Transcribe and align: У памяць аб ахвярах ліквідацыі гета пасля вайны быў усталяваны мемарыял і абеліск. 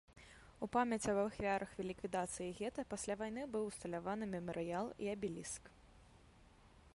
У 0.67 0.67
памяць 0.75 1.09
аб 1.13 1.19
ахвярах 1.23 1.75
ліквідацыі 1.89 2.55
гета 2.61 2.85
пасля 2.95 3.17
вайны 3.21 3.45
быў 3.57 3.69
усталяваны 3.73 4.25
мемарыял 4.33 4.87
і 5.05 5.13
абеліск. 5.15 5.63